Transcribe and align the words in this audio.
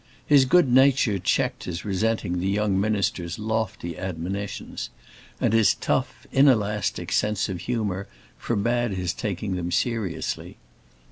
His 0.25 0.45
good 0.45 0.67
nature 0.67 1.19
checked 1.19 1.65
his 1.65 1.85
resenting 1.85 2.39
the 2.39 2.47
young 2.49 2.81
minister's 2.81 3.37
lofty 3.37 3.99
admonitions, 3.99 4.89
and 5.39 5.53
his 5.53 5.75
tough, 5.75 6.25
inelastic 6.31 7.11
sense 7.11 7.47
of 7.49 7.59
humor 7.59 8.07
forbade 8.35 8.93
his 8.93 9.13
taking 9.13 9.55
them 9.55 9.69
seriously. 9.71 10.57